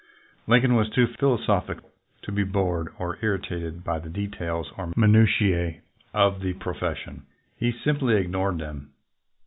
Lincoln 0.47 0.73
was 0.73 0.89
too 0.89 1.05
philosophic 1.19 1.77
to 2.23 2.31
be 2.31 2.43
bored 2.43 2.87
or 2.97 3.19
irritated 3.21 3.83
by 3.83 3.99
the 3.99 4.09
details 4.09 4.71
or 4.75 4.91
minutiae 4.95 5.81
of 6.11 6.39
the 6.39 6.55
profes 6.55 6.97
sion. 6.97 7.27
He 7.55 7.71
simply 7.71 8.15
ignored 8.15 8.57
them. 8.57 8.93